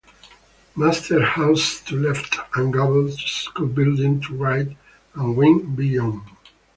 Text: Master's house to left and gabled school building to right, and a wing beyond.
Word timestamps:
Master's 0.75 1.23
house 1.23 1.79
to 1.81 1.95
left 1.95 2.35
and 2.55 2.73
gabled 2.73 3.13
school 3.19 3.67
building 3.67 4.19
to 4.21 4.33
right, 4.35 4.69
and 5.15 5.27
a 5.27 5.31
wing 5.31 5.75
beyond. 5.75 6.23